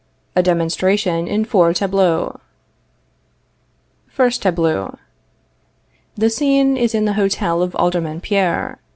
A 0.35 0.41
DEMONSTRATION 0.41 1.27
IN 1.27 1.45
FOUR 1.45 1.75
TABLEAUX. 1.75 2.39
First 4.07 4.41
Tableau. 4.41 4.97
[The 6.15 6.31
scene 6.31 6.75
is 6.75 6.95
in 6.95 7.05
the 7.05 7.13
hotel 7.13 7.61
of 7.61 7.75
Alderman 7.75 8.19
Pierre. 8.19 8.79